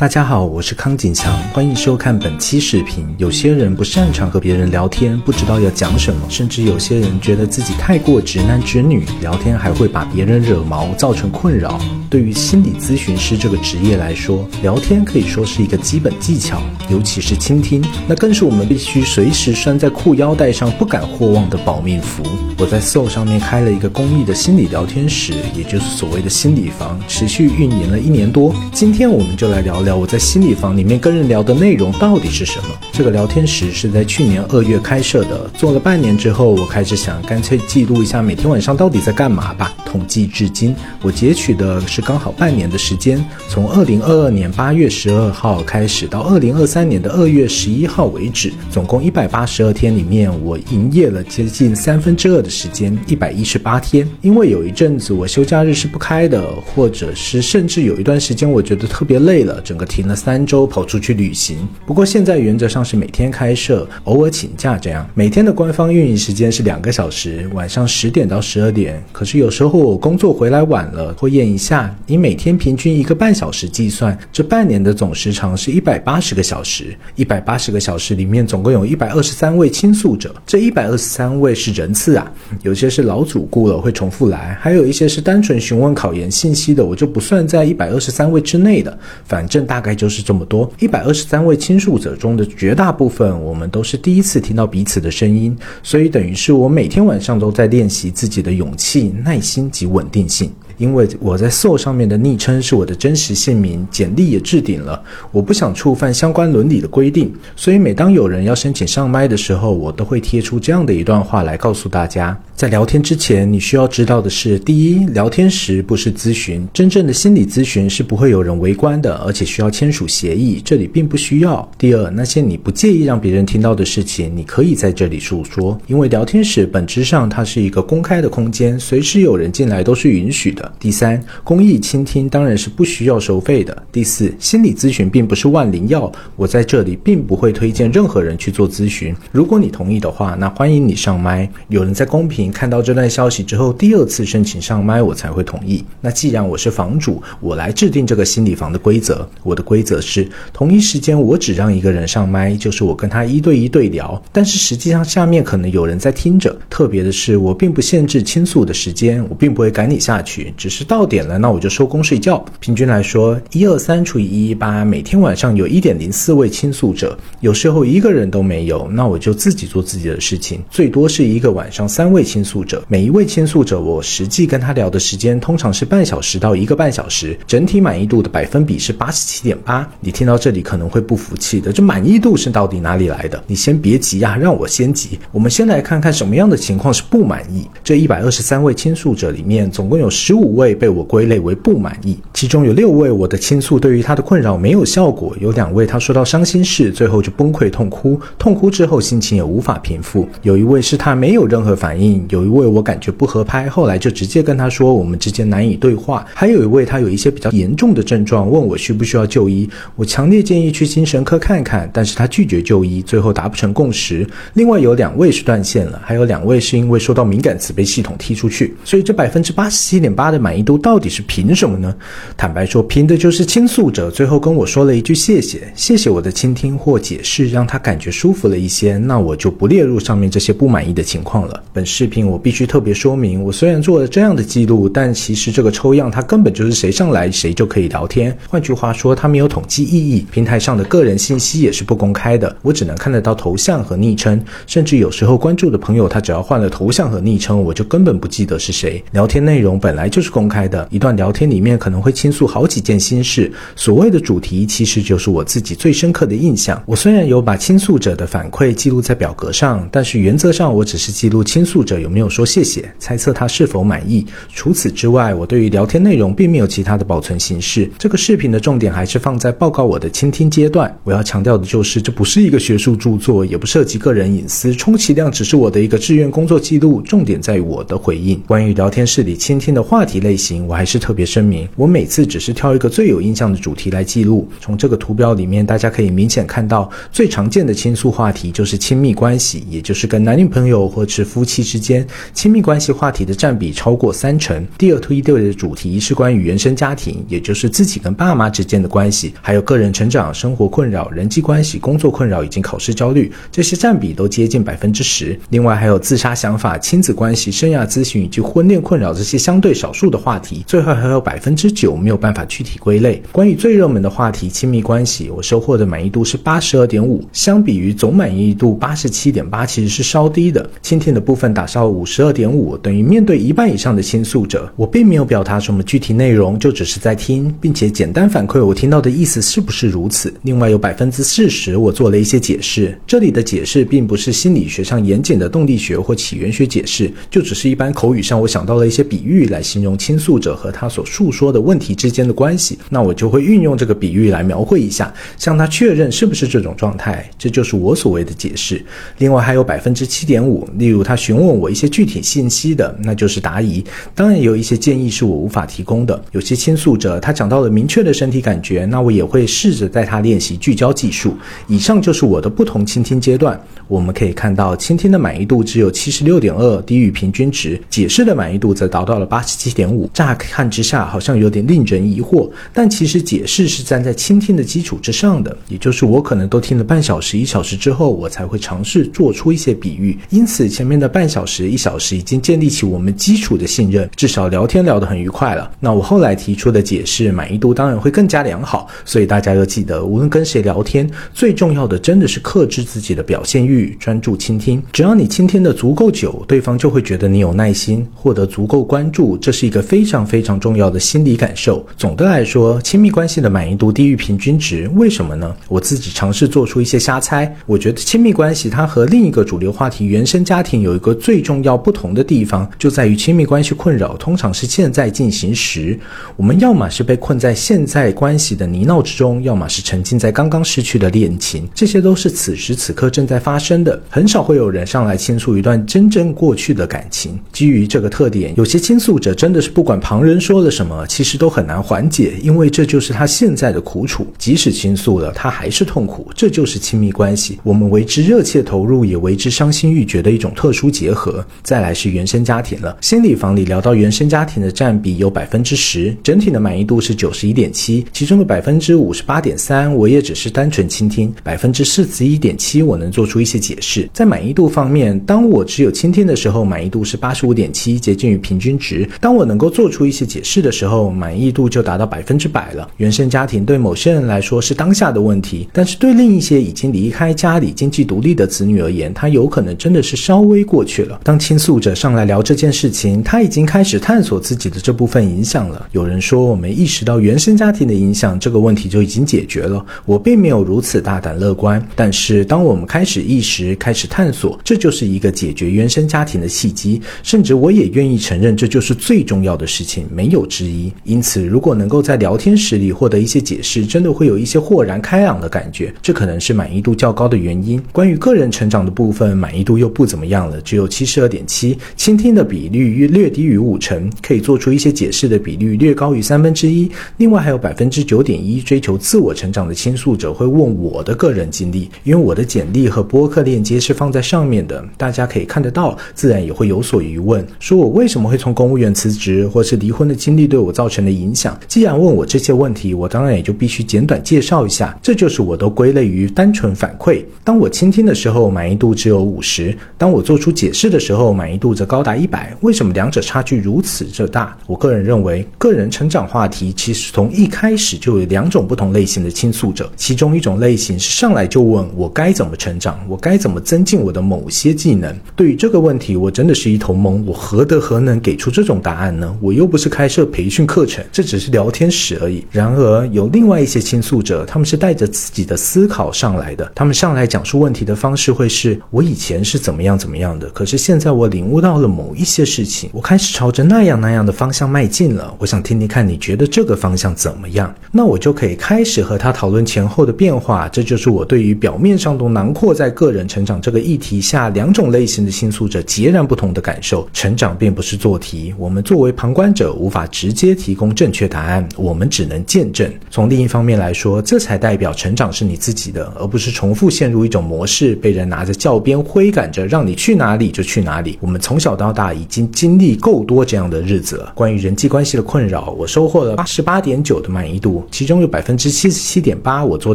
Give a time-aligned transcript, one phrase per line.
[0.00, 3.06] 大家好，我是康景强，欢迎收看本期视频。
[3.18, 11.78] 有些人不擅长和别人聊天，不知道要讲什么，甚至有些人觉得自己太过直男直女，聊天还会把别人惹毛，造成困扰。
[12.08, 22.22] 对于心理咨询师这个职业来说，聊天可以说是一个基本技巧，尤其是倾听，那更是我们必须随时拴在裤腰带上不敢或忘的保命符。
[22.56, 28.54] 我在 Soul 上面开了一个公益的心理聊天室，也就是所谓的心理房，持续运营了一年多。
[28.72, 29.89] 今天我们就来聊聊。
[29.96, 32.68] 我在心理房里面跟人聊的内容到底是什么？
[32.92, 39.74] 这个聊天室是在去年二月开设的，做了半年之后，我开始想干脆记录一下每天晚上到底在干嘛吧。
[39.84, 54.08] 统计至今，我截取的是刚好半年的时间，从二零二二年八月十二号开始到二零二三年的二月十一号为止，总共一百八十二天里面，我营业了接近三分之二的时间，一百一十八天。
[54.20, 56.40] 因为有一阵子我休假日是不开的，
[56.74, 61.66] 或者是甚至有一段时间我觉得特别累了，整个停了三周，跑出去旅行。
[61.86, 65.08] 不过现在原则上是每天开设，偶尔请假这样。
[65.14, 69.02] 每天的官方运营时间是两个小时，晚上十点到十二点。
[69.10, 76.94] 可是有时候我工作回来晚了，会延一下，以每天平均一个半小时计算，这半年的总时长是一百八十个小时。
[77.16, 80.34] 一百八十个小时里面，总共有一百二十三位倾诉者。
[80.46, 82.30] 这一百二十三位是人次啊，
[82.62, 88.98] 有些是老主顾了会重复来，还有一些是单纯询问考研信息的，我就不算在一百二十三位之内的。
[89.24, 90.68] 反正大概就是这么多。
[90.80, 100.50] 一百二十三位倾诉者中的绝大部分，我们都是第一次听到彼此的声音，所以等于是我每天晚上都在练习自己的勇气、耐心及稳定性。
[100.80, 105.00] 因为我在 Soul 上面的昵称是我的真实姓名，简历也置顶了。
[105.30, 121.70] 我不想触犯相关伦理的规定，所以每当有人要申请上麦的时候，我都会贴出这样的一段话来告诉大家：在聊天之前，你需要知道的是，第一，聊天时不是咨询，真正的心理咨询是不会有人围观的，而且需要签署协议，这里并不需要。
[121.76, 130.69] 第二，那些你不介意让别人听到的事情，你可以在这里诉说，因为聊天室本质上它是一个公开的空间，随时有人进来都是允许的。
[130.78, 133.82] 第三，公益倾听当然是不需要收费的。
[133.90, 139.14] 第四，心理咨询并不是万灵药，我在这里并不会推荐任何人去做咨询。
[139.32, 141.48] 如果你同意的话，那欢迎你上麦。
[141.68, 145.84] 有人在公屏看到这段消息之后，第二次申请上麦，我才会同意。
[146.00, 149.28] 那既然我是房主，我来制定这个心理房的规则。
[149.42, 154.20] 我的规则是，同一时间我只让一个人上麦，就是我跟他一对一对聊。
[154.32, 156.56] 但是实际上下面可能有人在听着。
[156.68, 160.49] 特别的是，我并不限制倾诉的时间，我并不会赶你下去。
[160.56, 162.44] 只是到点了，那我就收工睡觉。
[162.58, 167.18] 平均来说，一二三除以一一八，每天晚上有一点零四位倾诉者。
[167.40, 170.62] 有时候一个人都没有，那我就自己做自己的事情。
[170.70, 179.88] 最多是一个晚上三位倾诉者，每一位倾诉者，我实际跟他聊的时间通常是半小时到一个半小时，整体满意度的百分比是八十七点八。
[180.00, 183.42] 你听到这里可能会不服气的，这满意度是到底哪里来的？
[183.46, 185.18] 你先别急呀，让我先急。
[185.32, 187.66] 我们先来看看什么样的情况是不满意。
[187.82, 190.90] 这一百二十三位倾诉者里面，总共有十五五位被。
[190.90, 200.28] 我归类为不满意，其中有六位我的倾诉对于他的困扰没有效果，有两位他说到伤心事，最后就崩溃痛哭，痛哭之后心情也无法平复。
[200.42, 206.26] 有一位是他没有任何反应，有一位我感觉不合拍，后来就直接跟他说我们之间难以对话。
[206.34, 214.26] 还有一位他有一些比较严重的症状，问我需不需要就医，我强烈建议去精神科看看，但是他拒绝就医，最后达不成共识。
[214.54, 220.78] 另外有两位是断线了，还有两位是因为受到敏感词被系统踢出去，所以这百分之八十七点八的满意度。
[220.78, 221.94] 到底是凭什么呢？
[222.36, 228.96] 坦白说，凭的就是倾诉者最后跟我说了一句谢谢，谢谢我的倾听或解释，让他感觉舒服了一些。
[228.96, 231.62] 那我就不列入上面这些不满意的情况了。
[231.72, 238.36] 本视频我必须特别说明，我虽然做了这样的记录，但其实这个抽样它根本就是谁上来谁就可以聊天。
[238.48, 249.02] 换句话说，它没有统计意义，平台上的个人信息也是不公开的，我只能看得到头像和昵称，甚至有时候关注的朋友他只要换了头像和昵称，我就根本不记得是谁。
[249.12, 250.60] 聊天内容本来就就是公开。
[250.68, 256.80] 的一段聊天里面可能会倾诉好几件心事，所谓的主题其实就是我自己最深刻的印象。
[256.84, 264.26] 我虽然有把倾诉者的反馈记录在表格上，但是原则上我只是记录倾诉者有没有说谢谢，猜测他是否满意。
[264.52, 267.90] 除此之外，我对于聊天内容并没有其他的保存形式。
[267.98, 270.94] 这个视频的重点还是放在报告我的倾听阶段。
[271.04, 277.00] 我要强调的就是，这不是一个学术著作，也不涉及个人隐私，充其量只是我的一个志愿工作记录。
[277.00, 278.38] 重点在于我的回应。
[278.46, 280.09] 关于聊天室里倾听的话题。
[280.10, 284.48] 题类型，我还是特别声明，我每次只是挑一个最有印象的主题来记录。
[284.60, 292.04] 从这个图标里面，大家可以明显看到，最常见的倾诉话题就是亲密关系，也就是跟男女朋友或是夫妻之间
[292.34, 294.66] 亲密关系话题的占比超过三成。
[294.76, 305.38] 第二推对的主题是关于原生家庭，也就是自己跟爸妈之间的关系，还有个人成长、生活困扰、人际关系、工作困扰以及考试焦虑，这些占比都接近百分之十。
[305.50, 310.64] 另外还有自杀想法、亲子关系、生涯咨询以及婚恋困扰这些相对少数的话题。
[310.66, 313.20] 最后还有百分之九没有办法具体归类。
[313.32, 320.70] 关于最热门的话题，亲密关系，我收获的满意度是八十二点五，相比于总满意度八十七点八，其实是稍低的。
[320.80, 330.32] 倾听的部分打上五十二点五，等于面对一半以上的倾诉者，我并没有表达什么具体内容，就只是在听，并且简单反馈我听到的意思是不是如此。
[330.42, 348.84] 另外有百分之四十，我做了一些解释，这里的解释并不是心理学上严谨的动力学或起源学解释，就只是一般口语上我想到了一些比喻来形容倾诉者和他所述说的问题之间的关系，那我就会运用这个比喻来描绘一下，向他确认是不是这种状态，这就是我所谓的解释。
[349.18, 353.84] 另外还有百分之七点五，例如他询问我一些具体信息的，那就是答疑。
[354.14, 356.22] 当然有一些建议是我无法提供的。
[356.32, 361.34] 有些倾诉者他讲到了明确的身体感觉，那我也会试着带他练习聚焦技术。
[361.66, 363.60] 以上就是我的不同倾听阶段。
[363.88, 370.10] 我们可以看到，倾听的满意度只有七十六点二，低于平均值；解释的满意度则达到了八十七点五。
[370.12, 380.18] 乍看之下好像有点令人疑惑，但其实解释是站在倾听的基础之上的，也就是我可能都听了半小时、一小时之后，我才会尝试做出一些比喻。
[380.28, 385.70] 因此，前面的半小时、一小时已经建立起我们基础的信任，至少聊天聊得很愉快了。
[385.80, 388.86] 那我后来提出的解释满意度当然会更加良好。
[389.06, 393.96] 所以大家要记得，无论跟谁聊天，最重要的真的是克制自己的表现欲。
[393.98, 401.86] 专注倾听，只要你倾听的足够久，对方就会觉得你有耐心，获得足够关注，这是一个非常非常重要的心理感受。
[401.96, 405.54] 总的来说，亲密关系的满意度低于平均值，为什么呢？
[405.68, 407.54] 我自己尝试做出一些瞎猜。
[407.66, 415.96] 我觉得亲密关系它和另一个主流话题原生家庭有一个最重要不同的地方，就在于亲密关系困扰通常是现在进行时，
[416.34, 423.84] 我们要么是被困在现在关系的泥淖之中，要么是沉浸在刚刚失去的恋情，这些都是此时此刻正在发生。
[423.84, 427.38] 的很少会有人上来倾诉一段真正过去的感情。
[427.52, 434.24] 基于这个特点，有些倾诉者真真的是不管旁人说了什么，其实都很难缓解，因为这就是他现在的苦楚。
[434.38, 436.30] 即使倾诉了，他还是痛苦。
[436.36, 441.44] 这就是亲密关系，我们为之热切投入，也为之伤心欲绝的一种特殊结合。
[441.64, 442.96] 再来是原生家庭了。
[443.00, 453.58] 心理房里聊到原生家庭的占比有百分之十，整体的满意度是九十一点七，其中的百分之五十八点三，我也只是单纯倾听；百分之四十一点七，我能做出一些。
[453.58, 462.86] 解释在满意度方面，当我只有倾听的时候，满意度是八十五点七，接近于平均值；当我我能够做出一些解释的时候，满意度就达到百分之百了。
[462.98, 471.18] 原生家庭对某些人来说是当下的问题，但是对另一些已经离开家里、经济独立的子女而言，他有可能真的是稍微过去了。
[471.24, 475.88] 当倾诉者上来聊这件事情，他已经开始探索自己的这部分影响了。
[475.92, 479.82] 有人说，我们意识到原生家庭的影响，这个问题就已经解决了。
[480.04, 483.70] 我并没有如此大胆乐观，但是当我们开始意识。
[483.76, 490.92] 开始探索，这就是一个解决原生家庭的契机，甚至我也愿意承认，这就是最重要的事情，没有之一。
[491.04, 497.80] 因此，如果能够在聊天室里获得一些解释，真的会有一些豁然开朗的感觉，这可能是满意度较高的原因。
[497.92, 501.76] 关于个人成长的部分，满意度又不怎么样了，只有七十二点七。
[501.96, 506.90] 倾听的比率略低于五成，可以做出一些解释的比率略高于三分之一。
[507.18, 513.40] 另外还有百分之九点一追求自我成长的倾诉者会问我的个人经历，因为我的简历和播客。
[513.42, 521.56] 链接是放在上面的，大家可以看得到，自然也会有所疑问，说我为什么会从公务员辞职，值或是离婚的经历对我造成的影响。
[521.68, 524.98] 既然问我这些问题，我当然也就必须简短介绍一下。
[525.00, 527.22] 这就是我都归类于单纯反馈。
[527.44, 532.52] 当我倾听的时候，满意度只有五十；当我做出解释的时候，满意度则高达一百。
[532.62, 534.56] 为什么两者差距如此之大？
[534.66, 543.20] 我个人认为，个人成长话题其实从一开始就有两种不同类型的倾诉者，其中一种类型是上来就问我该怎么成长，我。
[543.20, 545.14] 该怎么增进我的某些技能？
[545.36, 547.22] 对于这个问题，我真的是一头懵。
[547.26, 549.34] 我何德何能给出这种答案呢？
[549.40, 552.44] 我又不是开设培训课程，这只是聊天室而已。
[552.50, 556.70] 然而，有另外一些倾诉者，他们是带着自己的思考上来的。
[556.74, 565.34] 他们上来讲述问题的方式会是：我以前是怎么样怎么样的，可是现在我领悟到了某一些事情，我开始朝着那样那样的方向迈进了。
[565.38, 567.74] 我想听听看，你觉得这个方向怎么样？
[567.90, 570.68] 那我就可以开始和他讨论前后的变化。
[570.68, 573.20] 这就是我对于表面上都囊括在个人。
[573.30, 577.08] 成长这个议题下，两种类型的倾诉者截然不同的感受。
[577.12, 582.92] 成长并不是做题，我们做作为旁观者，无法直接提供正确答案，我们只能见证。
[583.10, 591.16] 从另一方面来说，这才代表成长是你自己的，而不是重复陷入一种模式，被人拿着教鞭挥赶着，让你去哪里就去哪里。
[591.22, 594.32] 我们从小到大已经经历够多这样的日子了。
[594.34, 599.94] 关于人际关系的困扰，我收获了八十八点九的满意度，其中有百分之七十七点八我做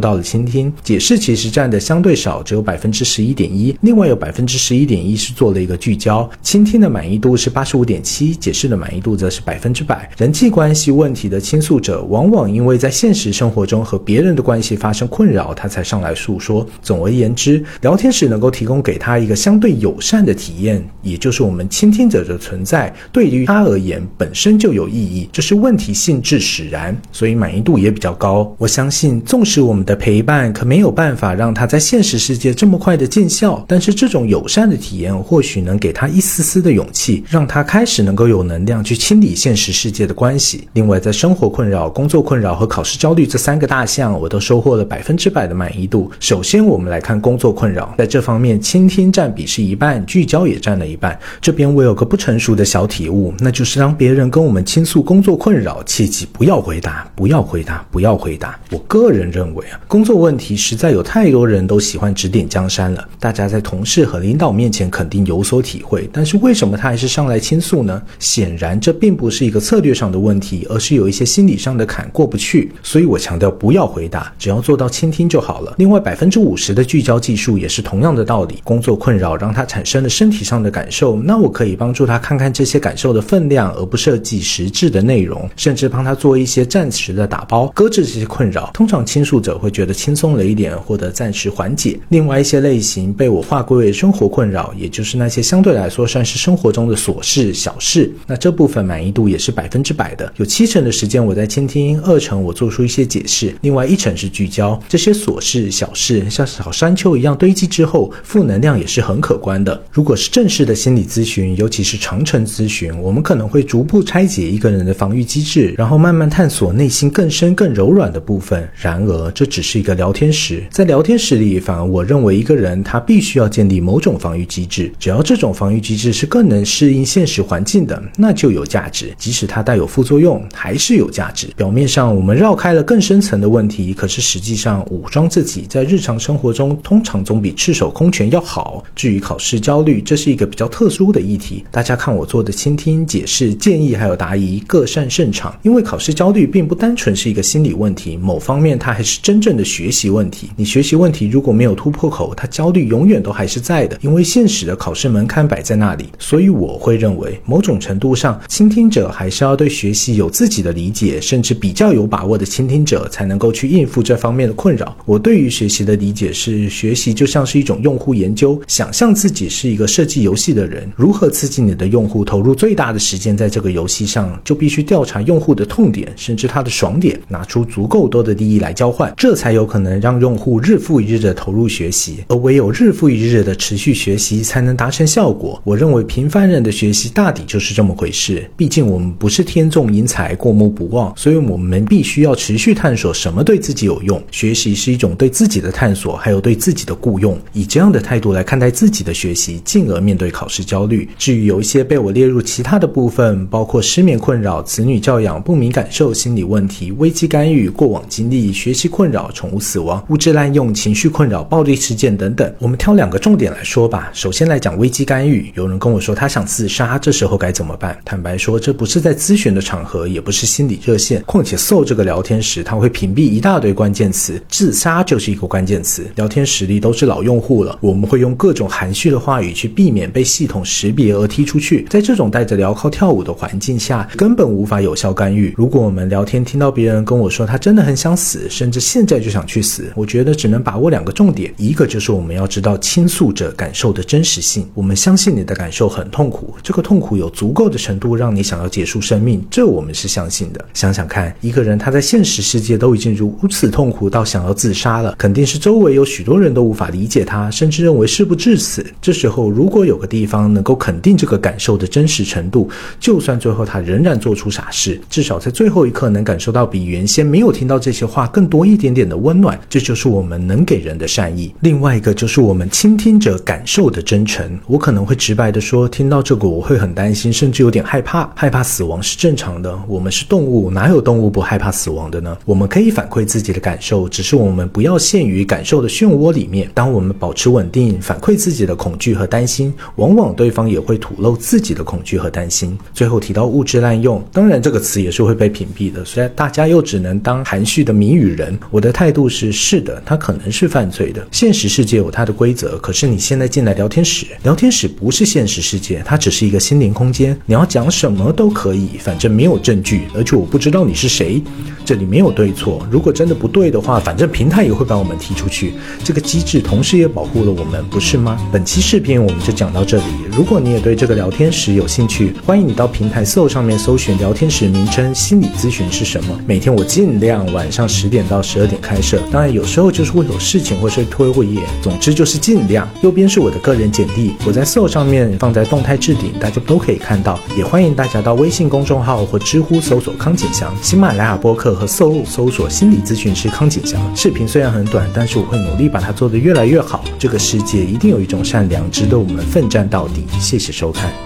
[0.00, 3.72] 到了倾听，解释其实占的相对少，只有百分之十一点一。
[3.82, 10.10] 另外有百分之十一点一是做了一个聚焦，倾听的满意度是八十五点七，解释的满意意度则是百分之百。
[10.16, 16.66] 人际关系问题的倾诉者，往往因为在现实生活中和别人的关系发生困扰，他才上来诉说。
[16.82, 28.54] 总而言之，聊天时能够提供给他一个相对友善的体验，也就是我们倾听者的存在，对于他而言本身就有意义，这是问题性质使然，所以满意度也比较高。
[28.58, 40.68] 我相信，纵使我们的陪伴可没有办法让他在现实世界这么快的见效，但是这种友善的体验或许能给他一丝丝的勇气，让他开始能够有能量去清理现实世界的关系。
[40.74, 46.08] 另外，在生活困扰、工作困扰和考试焦虑这三个大项，我都收获了百分之百的满意度。
[46.20, 51.18] 首先，我们来看工作困扰，在这方面，倾听占比是一半，聚焦也占了一半。
[51.40, 58.58] 这边我有个不成熟的小体悟，那就是当别人跟我们倾诉工作困扰，切记不要回答，不要回答，不要回答。
[58.70, 68.00] 我个人认为啊，工作问题实在有太多人都喜欢指点江山了，大家在同事和领导面前肯定有所体会，但是为什么他还是上来倾诉呢？
[68.18, 72.72] 显然这并不是一个策略上的问题，而是有一些心理上的坎过不去。
[72.82, 75.74] 所以我强调不要回答，只要做到倾听就好了。
[75.76, 78.56] 另外百分之五十的聚焦技术也是同样的道理。
[78.64, 88.70] 工作困扰让他产生了身体上的感受，那我可以帮助他看看这些感受的分量，而不设计实质的内容，甚至帮他做一些暂时的打包，搁置这些困扰。
[88.72, 91.98] 通常倾诉者会觉得轻松了一点，获得暂时缓解。
[92.08, 98.10] 另外一些类型被我划归为生活困扰，也就是那些相对来说算是生活中的琐事小事。
[98.26, 104.80] 那这部分满意度也是百分之百的，有七成的时间我在倾听，二成我做出一些解释，另外一成是聚焦。
[104.88, 109.80] 这些琐事小事像小山丘一样堆积之后，负能量也是很可观的。
[109.92, 118.66] 如果是正式的心理咨询，尤其是长程咨询，我们可能会逐步拆解一个人的防御机制，然后慢慢探索内心更深更柔软的部分。
[118.74, 129.12] 然而，这只是一个聊天室，在聊天室里，反而我认为一个人他必须要建立某种防御机制，只要这种防御机制是更能适应现实环境的，那就就有价值。
[129.18, 131.48] 即使它带有副作用，还是有价值。
[131.56, 138.84] 表面上我们绕开了更深层的问题，可是实际上武装自己在日常生活中，通常总比赤手空拳要好。
[138.94, 141.64] 至于考试焦虑，这是一个比较特殊的议题。
[141.72, 145.58] 大家看我做的倾听、解释、建议还有答疑，各擅胜场。
[145.64, 150.50] 因为考试焦虑并不单纯是一个心理问题，某方面它还是真正的学习问题。
[150.54, 153.98] 你学习问题如果没有突破口，它焦虑永远都还是在的。
[154.02, 164.96] 因为现实的考试门槛摆在那里，所以我会认为，某种程度上，倾听者还是要对学习有自己的理解，甚至比较有把握的倾听者才能够去应付这方面的困扰。
[165.04, 182.24] 我对于学习的理解是，学习就像是一种用户研究，想象自己是一个设计游戏的人，如何刺激你的用户投入最大的时间在这个游戏上，就必须调查用户的痛点，甚至他的爽点，拿出足够多的利益来交换，这才有可能让用户日复一日的投入学习。
[182.28, 185.60] 而唯有日复一日的持续学习，才能达成效果。
[185.64, 188.25] 我认为平凡人的学习大抵就是这么回事。
[188.56, 194.22] 毕竟我们不是天纵英才、过目不忘，所以我们必须要持续探索什么对自己有用。
[194.30, 197.38] 学习是一种对自己的探索，还有对自己的雇佣。
[197.52, 201.08] 以这样的态度来看待自己的学习，进而面对考试焦虑。
[201.18, 214.10] 至于有一些被我列入其他的部分，包括失眠困扰、子女教养、不明感受、心理问题、危机干预、过往经历、学习困扰、宠物死亡、物质滥用、情绪困扰、暴力事件等等，我们挑两个重点来说吧。
[214.12, 217.96] 首先来讲危机干预，有人跟我说他想自杀，这时候该怎么办？
[218.04, 221.22] 他坦白说，这不是在咨询的场合，也不是心理热线。
[221.26, 226.06] 况且搜这个聊天时，他会屏蔽一大堆关键词，自杀就是一个关键词。
[226.14, 231.84] 聊天实力都是老用户了，我们会用各种含蓄的话语去避免被系统识别而踢出去。
[231.90, 235.52] 在这种带着镣铐跳舞的环境下，根本无法有效干预。
[235.54, 250.64] 如果我们聊天听到别人跟我说他真的很想死，甚至现在就想去死，我觉得只能把握两个重点，一个就是我们要知道倾诉者感受的真实性，我们相信你的感受很痛苦，这个痛苦有足够的程度让你想要结束生命，这我们是相信的。
[250.74, 258.86] 想想看，一个人他在现实世界都已经如此痛苦到想要自杀了，肯定是周围有许多人都无法理解他，甚至认为事不至此。
[259.02, 262.70] 这时候，如果有个地方能够肯定这个感受的真实程度，
[263.00, 271.52] 就算最后他仍然做出傻事，至少在最后一刻能感受到比原先没有听到这些话更多一点点的温暖，这就是我们能给人的善意。
[271.60, 274.58] 另外一个就是我们倾听者感受的真诚。
[274.66, 277.95] 我可能会直白的说，听到这个我会很担心，甚至有点害。
[277.96, 279.74] 害怕，害怕死亡是正常的。
[279.88, 282.36] 我们是动物，哪有动物不害怕死亡的呢？
[282.44, 286.70] 我们可以反馈自己的感受，只是我们不要陷于感受的漩涡里面。
[286.74, 292.78] 当我们保持稳定，反馈自己的恐惧和担心，往往对方也会吐露自己的恐惧和担心。
[292.92, 296.04] 最后提到物质滥用，当然这个词也是会被屏蔽的。
[296.04, 301.26] 虽然大家又只能当含蓄的谜语人，我的态度是：是的，他可能是犯罪的。
[301.32, 307.34] 现实世界有它的规则，可是你现在进来聊天室，聊天室不是现实世界，它只是一个心灵空间。
[307.46, 311.42] 你要讲什么都可以，反正没有证据，而且我不知道你是谁。
[311.84, 315.74] 这里没有对错，如果真的不对的话，反正平台也会把我们踢出去。
[316.02, 318.40] 这个机制同时也保护了我们，不是吗？
[318.50, 320.04] 本期视频我们就讲到这里。
[320.34, 326.36] 如果你也对这个聊天室有兴趣，欢迎你到平台搜上面搜寻聊天室名称“心理咨询是什么”。
[326.48, 332.88] 每天我尽量晚上十点到十二点开设，当然有时候就是会有事情或是推会议，总之就是尽量。
[333.02, 337.38] 右边是我的个人简历，我在搜上面放在动态置顶，大家都可以看到。
[337.56, 344.00] 也欢迎大家到微信公众号或知乎搜索康景祥，喜马拉雅播客和搜搜索心理咨询师康景祥。
[344.16, 347.04] 视频虽然很短，但是我会努力把它做得越来越好。
[347.18, 350.24] 这个世界一定有一种善良，值得我们奋战到底。
[350.40, 351.25] 谢谢收看。